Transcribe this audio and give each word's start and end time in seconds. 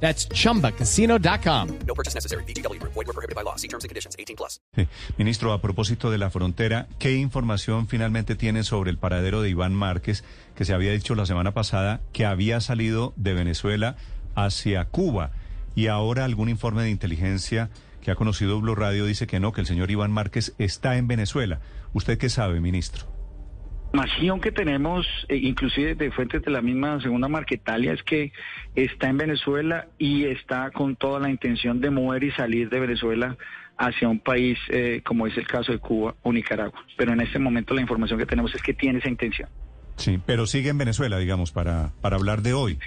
That's 0.00 0.28
chumbacasino.com. 0.28 1.68
No 1.86 1.94
purchase 1.94 2.14
necessary. 2.14 2.44
BGW. 2.44 2.80
Void 2.82 3.06
were 3.06 3.12
prohibited 3.12 3.34
by 3.34 3.42
law. 3.42 3.56
See 3.56 3.68
terms 3.68 3.84
and 3.84 3.88
conditions. 3.88 4.14
18 4.18 4.36
plus. 4.36 4.60
Sí. 4.74 4.86
Ministro, 5.18 5.52
a 5.52 5.60
propósito 5.60 6.10
de 6.10 6.18
la 6.18 6.30
frontera, 6.30 6.86
¿qué 6.98 7.16
información 7.16 7.88
finalmente 7.88 8.36
tiene 8.36 8.62
sobre 8.62 8.90
el 8.90 8.98
paradero 8.98 9.42
de 9.42 9.50
Iván 9.50 9.74
Márquez, 9.74 10.24
que 10.54 10.64
se 10.64 10.74
había 10.74 10.92
dicho 10.92 11.14
la 11.14 11.26
semana 11.26 11.52
pasada 11.52 12.00
que 12.12 12.26
había 12.26 12.60
salido 12.60 13.12
de 13.16 13.34
Venezuela 13.34 13.96
hacia 14.34 14.84
Cuba? 14.86 15.32
Y 15.74 15.88
ahora 15.88 16.24
algún 16.24 16.48
informe 16.48 16.82
de 16.82 16.90
inteligencia 16.90 17.70
que 18.02 18.10
ha 18.10 18.14
conocido 18.14 18.60
Blue 18.60 18.74
Radio 18.74 19.04
dice 19.04 19.26
que 19.26 19.40
no, 19.40 19.52
que 19.52 19.60
el 19.60 19.66
señor 19.66 19.90
Iván 19.90 20.12
Márquez 20.12 20.54
está 20.58 20.96
en 20.96 21.08
Venezuela. 21.08 21.60
¿Usted 21.92 22.18
qué 22.18 22.28
sabe, 22.28 22.60
ministro? 22.60 23.15
Información 23.96 24.40
que 24.42 24.52
tenemos, 24.52 25.06
eh, 25.28 25.36
inclusive 25.36 25.94
de 25.94 26.10
fuentes 26.10 26.42
de 26.42 26.50
la 26.50 26.60
misma 26.60 27.00
segunda 27.00 27.28
Marquetalia, 27.28 27.94
es 27.94 28.02
que 28.02 28.30
está 28.74 29.08
en 29.08 29.16
Venezuela 29.16 29.88
y 29.96 30.26
está 30.26 30.70
con 30.70 30.96
toda 30.96 31.18
la 31.18 31.30
intención 31.30 31.80
de 31.80 31.88
mover 31.88 32.24
y 32.24 32.30
salir 32.32 32.68
de 32.68 32.78
Venezuela 32.78 33.38
hacia 33.78 34.08
un 34.08 34.20
país 34.20 34.58
eh, 34.68 35.00
como 35.02 35.26
es 35.26 35.36
el 35.38 35.46
caso 35.46 35.72
de 35.72 35.78
Cuba 35.78 36.14
o 36.22 36.30
Nicaragua. 36.30 36.78
Pero 36.98 37.14
en 37.14 37.22
este 37.22 37.38
momento 37.38 37.72
la 37.72 37.80
información 37.80 38.18
que 38.18 38.26
tenemos 38.26 38.54
es 38.54 38.62
que 38.62 38.74
tiene 38.74 38.98
esa 38.98 39.08
intención. 39.08 39.48
Sí, 39.96 40.20
pero 40.26 40.44
sigue 40.46 40.68
en 40.68 40.76
Venezuela, 40.76 41.16
digamos, 41.16 41.52
para, 41.52 41.92
para 42.02 42.16
hablar 42.16 42.42
de 42.42 42.52
hoy. 42.52 42.78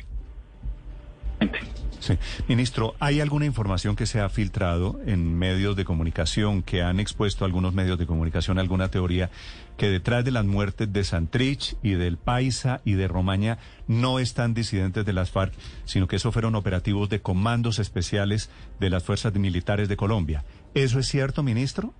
Sí. 1.99 2.17
Ministro, 2.47 2.95
¿hay 2.99 3.19
alguna 3.19 3.45
información 3.45 3.95
que 3.95 4.05
se 4.05 4.19
ha 4.21 4.29
filtrado 4.29 4.99
en 5.05 5.37
medios 5.37 5.75
de 5.75 5.85
comunicación, 5.85 6.63
que 6.63 6.81
han 6.81 6.99
expuesto 6.99 7.45
algunos 7.45 7.73
medios 7.73 7.99
de 7.99 8.05
comunicación 8.05 8.57
alguna 8.57 8.89
teoría, 8.89 9.29
que 9.77 9.89
detrás 9.89 10.25
de 10.25 10.31
las 10.31 10.45
muertes 10.45 10.91
de 10.91 11.03
Santrich 11.03 11.75
y 11.83 11.91
del 11.91 12.17
Paisa 12.17 12.81
y 12.85 12.93
de 12.93 13.07
Romaña 13.07 13.57
no 13.87 14.19
están 14.19 14.53
disidentes 14.53 15.05
de 15.05 15.13
las 15.13 15.31
FARC, 15.31 15.53
sino 15.85 16.07
que 16.07 16.17
eso 16.17 16.31
fueron 16.31 16.55
operativos 16.55 17.09
de 17.09 17.21
comandos 17.21 17.79
especiales 17.79 18.49
de 18.79 18.89
las 18.89 19.03
fuerzas 19.03 19.33
militares 19.33 19.89
de 19.89 19.97
Colombia? 19.97 20.43
¿Eso 20.73 20.99
es 20.99 21.07
cierto, 21.07 21.43
ministro? 21.43 21.93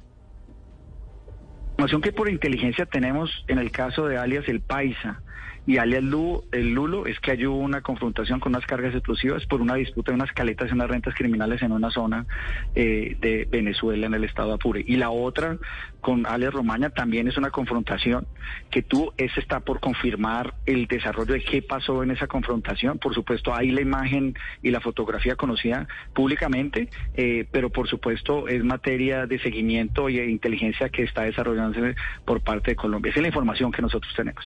información 1.72 2.02
que 2.02 2.12
por 2.12 2.30
inteligencia 2.30 2.86
tenemos 2.86 3.46
en 3.48 3.58
el 3.58 3.72
caso 3.72 4.06
de 4.06 4.18
alias 4.18 4.50
El 4.50 4.60
Paisa 4.60 5.22
y 5.70 5.78
alias 5.78 6.02
Lulo, 6.04 6.46
el 6.52 6.74
Lulo 6.74 7.06
es 7.06 7.20
que 7.20 7.30
hay 7.30 7.46
una 7.46 7.82
confrontación 7.82 8.40
con 8.40 8.54
unas 8.54 8.66
cargas 8.66 8.96
explosivas 8.96 9.46
por 9.46 9.62
una 9.62 9.76
disputa 9.76 10.12
de 10.12 10.16
unas 10.16 10.32
caletas 10.32 10.72
y 10.72 10.74
unas 10.74 10.90
rentas 10.90 11.14
criminales 11.14 11.62
en 11.62 11.72
una 11.72 11.92
zona 11.92 12.26
eh, 12.74 13.16
de 13.22 13.48
Venezuela, 13.52 14.08
en 14.08 14.16
el 14.16 14.24
estado 14.24 14.48
de 14.48 14.56
Apure. 14.56 14.84
Y 14.88 14.96
la 14.96 15.12
otra, 15.12 15.60
con 16.02 16.26
alias 16.26 16.56
Romaña, 16.56 16.90
también 16.90 17.28
es 17.28 17.38
una 17.38 17.52
confrontación 17.52 18.26
que 18.72 18.82
tú, 18.82 19.14
ese 19.18 19.40
está 19.40 19.60
por 19.60 19.80
confirmar 19.80 20.56
el 20.66 20.88
desarrollo 20.88 21.34
de 21.34 21.44
qué 21.44 21.62
pasó 21.62 22.02
en 22.02 22.10
esa 22.10 22.26
confrontación. 22.26 22.98
Por 22.98 23.14
supuesto, 23.14 23.54
hay 23.54 23.70
la 23.70 23.82
imagen 23.82 24.34
y 24.64 24.72
la 24.72 24.80
fotografía 24.80 25.36
conocida 25.36 25.88
públicamente, 26.16 26.90
eh, 27.14 27.46
pero 27.52 27.70
por 27.70 27.88
supuesto 27.88 28.48
es 28.48 28.64
materia 28.64 29.28
de 29.28 29.38
seguimiento 29.38 30.10
y 30.10 30.18
de 30.18 30.32
inteligencia 30.32 30.90
que 30.90 31.04
está 31.04 31.26
desarrollándose 31.26 31.94
por 32.26 32.42
parte 32.42 32.72
de 32.72 32.76
Colombia. 32.76 33.12
Esa 33.12 33.20
es 33.20 33.22
la 33.22 33.28
información 33.28 33.72
que 33.72 33.84
nosotros 33.84 34.12
tenemos. 34.16 34.49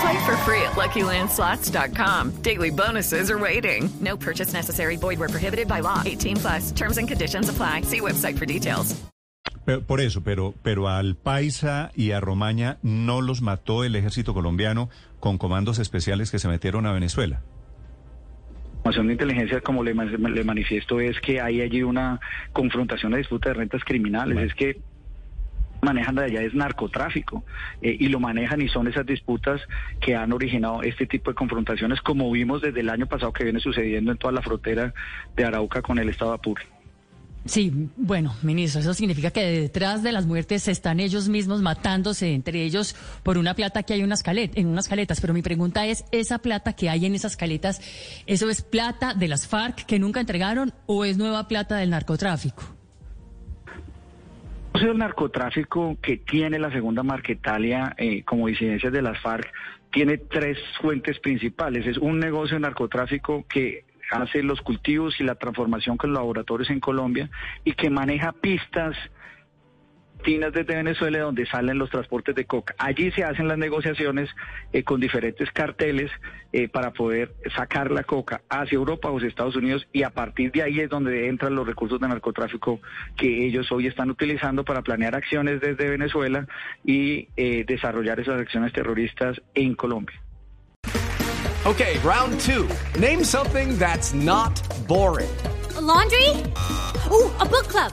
Play 0.00 0.18
for 0.26 0.36
free 0.38 0.60
at 0.62 0.72
LuckyLandSlots.com. 0.76 2.32
Daily 2.42 2.70
bonuses 2.70 3.30
are 3.30 3.38
waiting. 3.38 3.88
No 4.00 4.16
purchase 4.16 4.52
necessary. 4.52 4.96
Void 4.96 5.18
where 5.18 5.28
prohibited 5.28 5.68
by 5.68 5.80
law. 5.80 6.02
18 6.04 6.36
plus. 6.36 6.72
Terms 6.72 6.98
and 6.98 7.06
conditions 7.08 7.48
apply. 7.48 7.82
See 7.82 8.00
website 8.00 8.38
for 8.38 8.46
details. 8.46 8.94
Pero- 9.66 9.80
por 9.82 10.00
eso, 10.00 10.20
pero, 10.22 10.52
pero 10.62 10.88
al 10.88 11.14
Paisa 11.16 11.90
y 11.94 12.10
a 12.12 12.20
Romaña 12.20 12.76
no 12.82 13.22
los 13.22 13.40
mató 13.40 13.82
el 13.84 13.96
ejército 13.96 14.34
colombiano 14.34 14.90
con 15.20 15.38
comandos 15.38 15.78
especiales 15.78 16.30
que 16.30 16.38
se 16.38 16.48
metieron 16.48 16.84
a 16.86 16.92
Venezuela. 16.92 17.40
información 18.84 19.06
de 19.06 19.12
inteligencia, 19.14 19.60
como 19.62 19.82
le, 19.82 19.94
le 19.94 20.44
manifiesto, 20.44 21.00
es 21.00 21.18
que 21.20 21.40
hay 21.40 21.62
allí 21.62 21.82
una 21.82 22.20
confrontación 22.52 23.12
de 23.12 23.18
disputa 23.18 23.48
de 23.48 23.54
rentas 23.54 23.82
criminales. 23.82 24.34
Bueno. 24.34 24.46
Es 24.50 24.54
que 24.54 24.82
manejan 25.84 26.14
de 26.16 26.24
allá 26.24 26.42
es 26.42 26.54
narcotráfico 26.54 27.44
eh, 27.82 27.96
y 27.98 28.08
lo 28.08 28.20
manejan 28.20 28.60
y 28.60 28.68
son 28.68 28.88
esas 28.88 29.06
disputas 29.06 29.60
que 30.00 30.16
han 30.16 30.32
originado 30.32 30.82
este 30.82 31.06
tipo 31.06 31.30
de 31.30 31.34
confrontaciones 31.34 32.00
como 32.00 32.30
vimos 32.30 32.62
desde 32.62 32.80
el 32.80 32.90
año 32.90 33.06
pasado 33.06 33.32
que 33.32 33.44
viene 33.44 33.60
sucediendo 33.60 34.12
en 34.12 34.18
toda 34.18 34.32
la 34.32 34.42
frontera 34.42 34.92
de 35.36 35.44
Arauca 35.44 35.82
con 35.82 35.98
el 35.98 36.08
estado 36.08 36.32
Apure. 36.32 36.64
Sí, 37.46 37.90
bueno, 37.96 38.34
ministro, 38.40 38.80
eso 38.80 38.94
significa 38.94 39.30
que 39.30 39.42
detrás 39.42 40.02
de 40.02 40.12
las 40.12 40.24
muertes 40.24 40.66
están 40.66 40.98
ellos 40.98 41.28
mismos 41.28 41.60
matándose 41.60 42.32
entre 42.32 42.62
ellos 42.62 42.96
por 43.22 43.36
una 43.36 43.52
plata 43.52 43.82
que 43.82 43.92
hay 43.92 44.00
en 44.00 44.06
unas, 44.06 44.22
calet 44.22 44.56
en 44.56 44.66
unas 44.66 44.88
caletas. 44.88 45.20
Pero 45.20 45.34
mi 45.34 45.42
pregunta 45.42 45.86
es, 45.86 46.06
¿esa 46.10 46.38
plata 46.38 46.72
que 46.72 46.88
hay 46.88 47.04
en 47.04 47.14
esas 47.14 47.36
caletas, 47.36 47.82
eso 48.26 48.48
es 48.48 48.62
plata 48.62 49.12
de 49.12 49.28
las 49.28 49.46
FARC 49.46 49.84
que 49.84 49.98
nunca 49.98 50.20
entregaron 50.20 50.72
o 50.86 51.04
es 51.04 51.18
nueva 51.18 51.46
plata 51.46 51.76
del 51.76 51.90
narcotráfico? 51.90 52.62
El 54.84 54.98
narcotráfico 54.98 55.96
que 56.02 56.18
tiene 56.18 56.58
la 56.58 56.70
segunda 56.70 57.02
Marquetalia 57.02 57.94
eh, 57.96 58.22
como 58.22 58.48
disidencias 58.48 58.92
de 58.92 59.00
las 59.00 59.18
FARC 59.22 59.50
tiene 59.90 60.18
tres 60.18 60.58
fuentes 60.78 61.18
principales. 61.20 61.86
Es 61.86 61.96
un 61.96 62.18
negocio 62.18 62.56
de 62.56 62.60
narcotráfico 62.60 63.46
que 63.48 63.84
hace 64.10 64.42
los 64.42 64.60
cultivos 64.60 65.18
y 65.20 65.24
la 65.24 65.36
transformación 65.36 65.96
con 65.96 66.10
los 66.12 66.18
laboratorios 66.18 66.68
en 66.68 66.80
Colombia 66.80 67.30
y 67.64 67.72
que 67.72 67.88
maneja 67.88 68.32
pistas 68.32 68.94
desde 70.24 70.64
Venezuela 70.64 71.18
donde 71.20 71.46
salen 71.46 71.78
los 71.78 71.90
transportes 71.90 72.34
de 72.34 72.46
coca. 72.46 72.74
Allí 72.78 73.10
se 73.12 73.24
hacen 73.24 73.46
las 73.46 73.58
negociaciones 73.58 74.30
eh, 74.72 74.82
con 74.82 75.00
diferentes 75.00 75.50
carteles 75.52 76.10
eh, 76.52 76.68
para 76.68 76.92
poder 76.92 77.34
sacar 77.54 77.90
la 77.90 78.04
coca 78.04 78.40
hacia 78.48 78.76
Europa 78.76 79.10
o 79.10 79.18
hacia 79.18 79.28
Estados 79.28 79.56
Unidos 79.56 79.86
y 79.92 80.02
a 80.02 80.10
partir 80.10 80.50
de 80.52 80.62
ahí 80.62 80.80
es 80.80 80.88
donde 80.88 81.28
entran 81.28 81.54
los 81.54 81.66
recursos 81.66 82.00
de 82.00 82.08
narcotráfico 82.08 82.80
que 83.16 83.46
ellos 83.46 83.70
hoy 83.70 83.86
están 83.86 84.10
utilizando 84.10 84.64
para 84.64 84.82
planear 84.82 85.14
acciones 85.14 85.60
desde 85.60 85.88
Venezuela 85.88 86.46
y 86.84 87.28
eh, 87.36 87.64
desarrollar 87.66 88.18
esas 88.18 88.40
acciones 88.40 88.72
terroristas 88.72 89.40
en 89.54 89.74
Colombia. 89.74 90.18
Okay, 91.66 91.98
round 92.04 92.40
two. 92.40 92.68
Name 92.98 93.24
something 93.24 93.78
that's 93.78 94.12
not 94.12 94.60
boring. 94.86 95.30
A 95.76 95.80
laundry? 95.80 96.28
Ooh, 97.10 97.30
a 97.40 97.46
book 97.46 97.68
club. 97.68 97.92